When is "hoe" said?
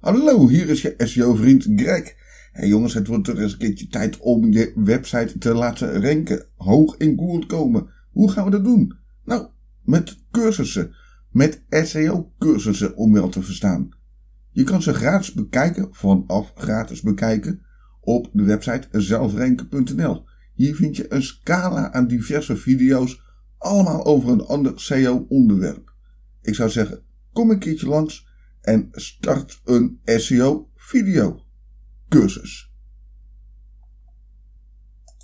8.10-8.30